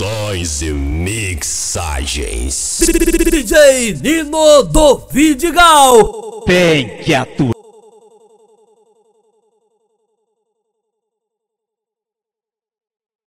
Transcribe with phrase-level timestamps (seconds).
[0.00, 2.82] E Mixagens.
[2.86, 6.42] DJ Nino do Vidigal.
[6.46, 7.57] Tem que atuar.